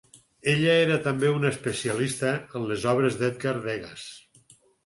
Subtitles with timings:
[0.53, 4.09] Ella era també una especialista en les obres d'Edgar Degas.